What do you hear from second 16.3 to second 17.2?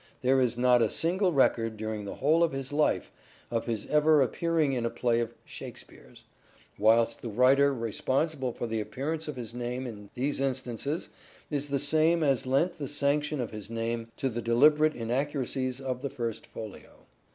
Folio.